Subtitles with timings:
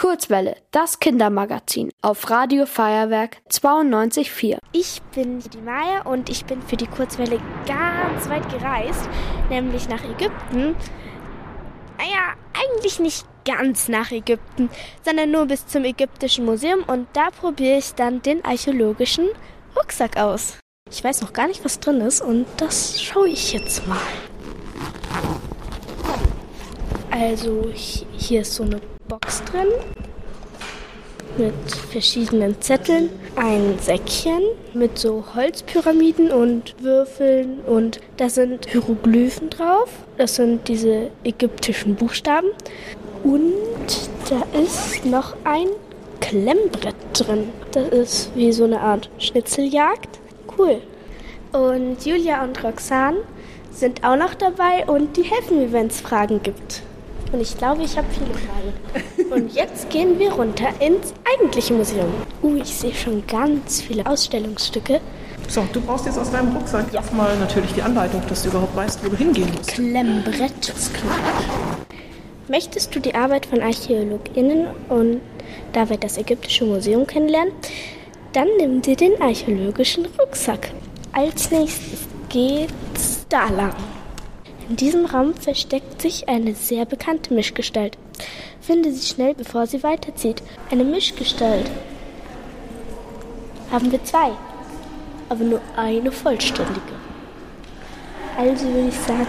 [0.00, 4.56] Kurzwelle, das Kindermagazin auf Radio Feuerwerk 92.4.
[4.72, 9.10] Ich bin die Maya und ich bin für die Kurzwelle ganz weit gereist,
[9.50, 10.74] nämlich nach Ägypten.
[11.98, 14.70] Naja, eigentlich nicht ganz nach Ägypten,
[15.02, 19.28] sondern nur bis zum Ägyptischen Museum und da probiere ich dann den archäologischen
[19.76, 20.56] Rucksack aus.
[20.90, 23.98] Ich weiß noch gar nicht, was drin ist und das schaue ich jetzt mal.
[27.10, 28.80] Also hier ist so eine
[29.10, 29.66] Box drin
[31.36, 31.52] mit
[31.90, 34.40] verschiedenen Zetteln, ein Säckchen
[34.72, 39.88] mit so Holzpyramiden und Würfeln und da sind Hieroglyphen drauf.
[40.16, 42.50] Das sind diese ägyptischen Buchstaben.
[43.24, 43.52] Und
[44.28, 45.66] da ist noch ein
[46.20, 47.48] Klemmbrett drin.
[47.72, 50.20] Das ist wie so eine Art Schnitzeljagd.
[50.56, 50.80] Cool.
[51.52, 53.18] Und Julia und Roxane
[53.72, 56.82] sind auch noch dabei und die helfen mir, wenn es Fragen gibt.
[57.32, 59.32] Und ich glaube, ich habe viele Fragen.
[59.32, 62.12] Und jetzt gehen wir runter ins eigentliche Museum.
[62.42, 65.00] Uh, ich sehe schon ganz viele Ausstellungsstücke.
[65.48, 67.00] So, du brauchst jetzt aus deinem Rucksack ja.
[67.00, 69.72] erstmal natürlich die Anleitung, dass du überhaupt weißt, wo du hingehen musst.
[69.72, 70.74] Klemmbrett.
[70.92, 71.16] klar.
[72.48, 75.20] Möchtest du die Arbeit von ArchäologInnen und
[75.72, 77.52] dabei das Ägyptische Museum kennenlernen?
[78.32, 80.72] Dann nimm dir den archäologischen Rucksack.
[81.12, 83.74] Als nächstes geht's da lang.
[84.70, 87.98] In diesem Raum versteckt sich eine sehr bekannte Mischgestalt.
[88.60, 90.44] Finde sie schnell, bevor sie weiterzieht.
[90.70, 91.68] Eine Mischgestalt.
[93.72, 94.30] Haben wir zwei,
[95.28, 96.94] aber nur eine vollständige.
[98.38, 99.26] Also würde ich sagen,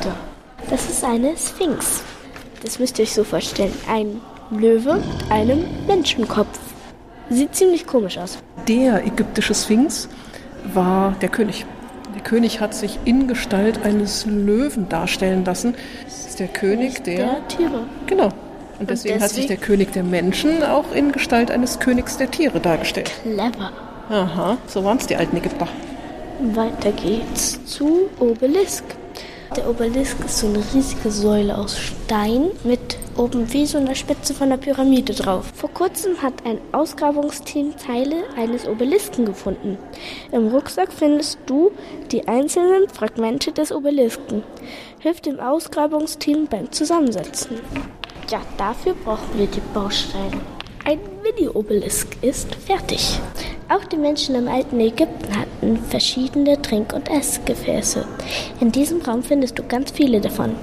[0.00, 0.14] da.
[0.70, 2.04] Das ist eine Sphinx.
[2.62, 3.74] Das müsst ihr euch so vorstellen.
[3.88, 4.20] Ein
[4.52, 6.60] Löwe mit einem Menschenkopf.
[7.30, 8.38] Sieht ziemlich komisch aus.
[8.68, 10.08] Der ägyptische Sphinx
[10.72, 11.66] war der König.
[12.14, 15.74] Der König hat sich in Gestalt eines Löwen darstellen lassen.
[16.04, 17.86] Das ist der König der, der Tiere.
[18.06, 18.26] Genau.
[18.26, 22.16] Und deswegen, Und deswegen, hat sich der König der Menschen auch in Gestalt eines Königs
[22.16, 23.12] der Tiere dargestellt.
[23.22, 23.72] Clever.
[24.08, 25.68] Aha, so waren es die alten Ägypter.
[26.54, 28.84] Weiter geht's zu Obelisk.
[29.56, 34.32] Der Obelisk ist so eine riesige Säule aus Stein mit oben wie so einer Spitze
[34.32, 35.52] von der Pyramide drauf.
[35.54, 39.76] Vor kurzem hat ein Ausgrabungsteam Teile eines Obelisken gefunden.
[40.30, 41.70] Im Rucksack findest du
[42.10, 44.42] die einzelnen Fragmente des Obelisken.
[45.00, 47.60] Hilft dem Ausgrabungsteam beim Zusammensetzen.
[48.30, 50.40] Ja, dafür brauchen wir die Bausteine.
[50.86, 53.20] Ein Mini-Obelisk ist fertig.
[53.72, 58.04] Auch die Menschen im alten Ägypten hatten verschiedene Trink- und Essgefäße.
[58.60, 60.56] In diesem Raum findest du ganz viele davon.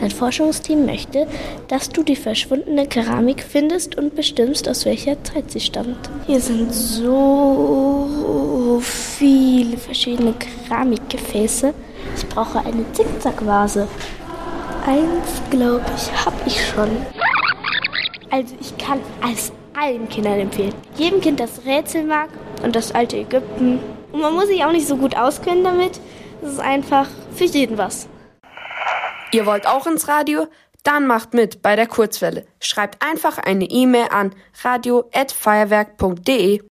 [0.00, 1.28] Dein Forschungsteam möchte,
[1.68, 6.10] dass du die verschwundene Keramik findest und bestimmst, aus welcher Zeit sie stammt.
[6.26, 8.10] Hier sind so
[8.82, 11.72] viele verschiedene Keramikgefäße.
[12.16, 13.86] Ich brauche eine Zickzackvase.
[14.84, 16.90] Eins, glaube ich, habe ich schon.
[18.30, 18.98] Also ich kann
[19.32, 20.74] es allen Kindern empfehlen.
[20.96, 22.28] Jedem Kind, das Rätsel mag
[22.62, 23.80] und das alte Ägypten.
[24.12, 26.00] Und man muss sich auch nicht so gut auskennen damit.
[26.42, 28.08] Es ist einfach für jeden was.
[29.32, 30.46] Ihr wollt auch ins Radio?
[30.84, 32.46] Dann macht mit bei der Kurzwelle.
[32.60, 36.62] Schreibt einfach eine E-Mail an radio@feuerwerk.de.